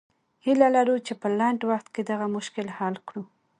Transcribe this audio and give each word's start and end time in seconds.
هیله 0.45 0.67
لرو 0.75 0.95
چې 1.05 1.13
په 1.21 1.27
لنډ 1.39 1.59
وخت 1.71 1.87
کې 1.93 2.01
دغه 2.11 2.25
مشکل 2.35 2.67
حل 2.77 2.95
کړو. 3.07 3.23